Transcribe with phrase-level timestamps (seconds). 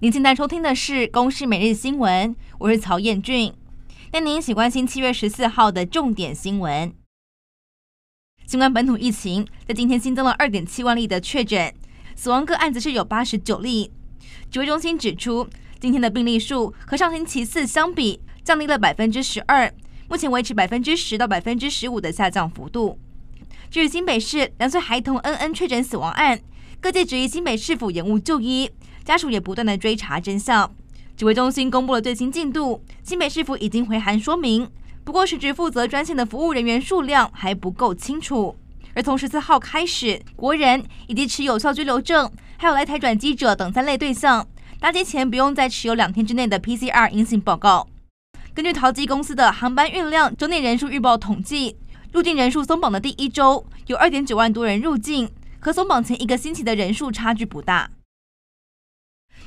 [0.00, 3.50] 您现在收听的是《公视每日新闻》，我是曹彦俊。
[4.12, 6.92] 那您一起关心七月十四号的重点新闻。
[8.46, 11.72] 新冠本土疫情在今天新增了二点七万例的确诊，
[12.14, 13.90] 死亡个案则是有八十九例。
[14.50, 15.48] 指挥中心指出，
[15.80, 19.72] 今天的病例数和上星期四相比降低了百分之十二，
[20.10, 22.98] 目前维持百分之十到百分之十五的下降幅度。
[23.70, 26.38] 至于新北市两岁孩童恩恩确诊死亡案，
[26.82, 28.70] 各界质疑新北市府延误就医，
[29.06, 30.70] 家属也不断的追查真相。
[31.16, 34.68] 指挥中心公布了最新进度，新北市府已经回函说明，
[35.04, 38.56] 不过实质负责专线的服务人员数量还不够清楚。
[38.94, 44.46] 而从十四号开始，国人以及持有效居留证，还有来台转机者等三类对象，
[44.80, 47.86] 搭机前不用再持有两天之内的 PCR 阴性报告。
[48.52, 51.76] 根据桃机公司的航班运量周内人数预报统计。
[52.12, 55.28] 入境人数松绑的第一周，有二点九万多人入境，
[55.60, 57.90] 和松绑前一个星期的人数差距不大。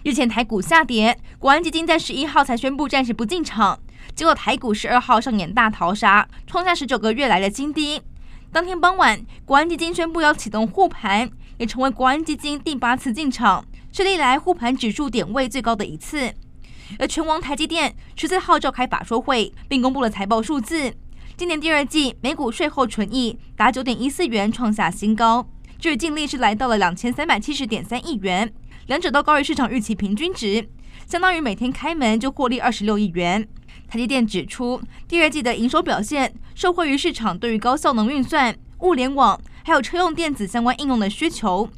[0.03, 3.77] 日前台股下跌，国安基金在十一号才宣布暂时不进场，
[4.15, 8.01] 结果台股十二号上演大逃杀，创下十九个月来的新低。
[8.49, 16.33] 当天傍晚，国安基金宣布要启动护盘，也成为国安基金第八次进场，是历来护盘指数点位最高的一次。
[16.97, 20.93] 而权王台积电十四号召开法说会，并公布了财报数字。
[21.35, 25.45] 今年第二季每股税后纯益达九点一四元，创下新高。
[25.77, 28.51] 至于净利是来到了两千三百七十点三亿元，
[28.89, 30.67] 两者都高于市场预期平均值，
[31.05, 33.47] 相当于每天开门就获利二十六亿元。
[33.87, 41.69] 台积电指出，第二季的营收表现受惠于市场对于高效能运算、物联网还有车用电子相关应用的需求。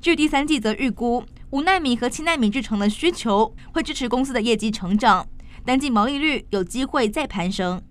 [0.00, 5.28] 至于第三季则预估五奈米和七奈米制程的需求会支持公司的业绩成长，
[5.66, 7.82] 单季毛利率有机会再攀升。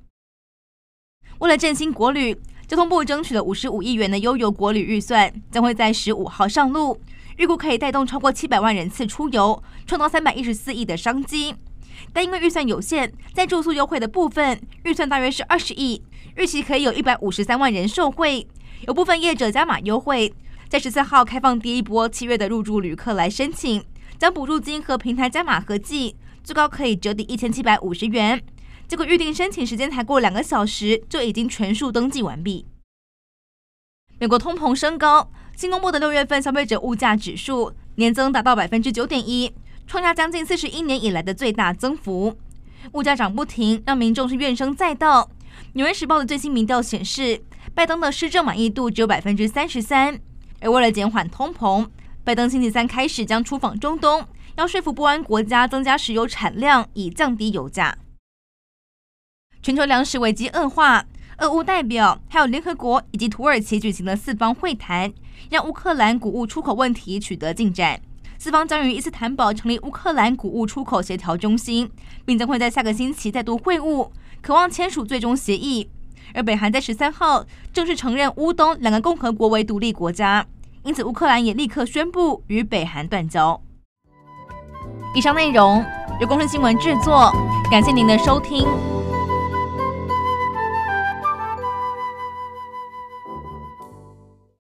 [1.38, 2.36] 为了振兴国旅，
[2.68, 7.00] 交通部争取了五十五亿元的悠游国旅预算，将会在十五号上路，
[7.38, 11.56] 预估可以带动超过七百万人次出游，创造三百一十四亿的商机。
[12.12, 16.02] 但因为预算有限，在住宿优惠的部分，预算大约是二十亿，
[16.36, 18.48] 预期可以有一百五十三万人受惠。
[18.88, 20.34] 有部分业者加码优惠，
[20.68, 23.84] 在十四号开放第一波七月的入住旅客来申请，
[24.18, 28.44] 将补助金和平台加码合计，最高可以折抵一千七百五十元。
[28.88, 32.66] 结果预定申请时间才过两个小时，就已经全数登记完毕。
[34.20, 39.54] 美国通膨升高，新公布的六月份消费者物价指数年增达到百分之九点一，
[39.86, 42.38] 创下将近四十一年以来的最大增幅。
[42.94, 45.30] 物价涨不停，让民众是怨声载道。
[45.74, 47.42] 纽约时报的最新民调显示，
[47.74, 50.20] 拜登的施政满意度只有百分之三十三。
[50.60, 51.88] 而为了减缓通膨，
[52.24, 57.98] 拜登星期三开始将出访中东，要说服波湾国家增加石油产量，以降低油价。
[59.62, 61.06] 全球粮食危机恶化，
[61.40, 65.12] 俄乌代表还有联合国以及土耳其举行了四方会谈，
[65.50, 68.00] 让乌克兰谷物出口问题取得进展。
[68.38, 71.90] 四方将于伊斯坦堡成立乌克兰谷物出口协调中心，
[72.26, 74.10] 并将会在下个星期再度会晤，
[74.42, 75.90] 渴望签署最终协议。
[76.34, 80.46] 而北韩在十三号正式承认乌东两个共和国为独立国家，
[80.84, 83.60] 因此乌克兰也立刻宣布与北韩断交。
[85.16, 85.84] 以上内容
[86.20, 87.32] 由公视新闻制作，
[87.70, 88.68] 感谢您的收听。